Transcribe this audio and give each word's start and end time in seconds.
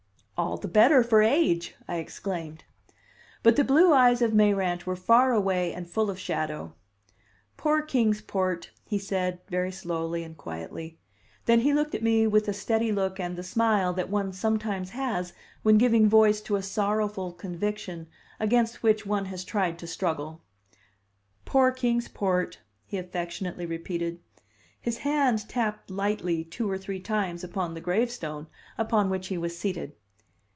"All 0.43 0.57
the 0.57 0.67
better 0.67 1.03
for 1.03 1.21
age," 1.21 1.75
I 1.87 1.97
exclaimed. 1.97 2.63
But 3.43 3.57
the 3.57 3.63
blue 3.63 3.93
eyes 3.93 4.23
of 4.23 4.33
Mayrant 4.33 4.87
were 4.87 4.95
far 4.95 5.33
away 5.33 5.71
and 5.71 5.87
full 5.87 6.09
of 6.09 6.17
shadow. 6.17 6.73
"Poor 7.57 7.83
Kings 7.83 8.21
Port," 8.23 8.71
he 8.87 8.97
said 8.97 9.39
very 9.49 9.71
slowly 9.71 10.23
and 10.23 10.35
quietly. 10.35 10.97
Then 11.45 11.59
he 11.59 11.75
looked 11.75 11.93
at 11.93 12.01
me 12.01 12.25
with 12.25 12.47
the 12.47 12.53
steady 12.53 12.91
look 12.91 13.19
and 13.19 13.35
the 13.35 13.43
smile 13.43 13.93
that 13.93 14.09
one 14.09 14.33
sometimes 14.33 14.89
has 14.89 15.33
when 15.61 15.77
giving 15.77 16.09
voice 16.09 16.41
to 16.41 16.55
a 16.55 16.63
sorrowful 16.63 17.33
conviction 17.33 18.07
against 18.39 18.81
which 18.81 19.05
one 19.05 19.25
has 19.25 19.45
tried 19.45 19.77
to 19.77 19.85
struggle. 19.85 20.41
"Poor 21.45 21.71
Kings 21.71 22.07
Port," 22.07 22.57
he 22.87 22.97
affectionately 22.97 23.67
repeated. 23.67 24.19
His 24.79 24.97
hand 24.97 25.47
tapped 25.47 25.91
lightly 25.91 26.43
two 26.43 26.67
or 26.67 26.79
three 26.79 26.99
times 26.99 27.43
upon 27.43 27.75
the 27.75 27.79
gravestone 27.81 28.47
upon 28.75 29.11
which 29.11 29.27
he 29.27 29.37
was 29.37 29.55
seated. 29.55 29.93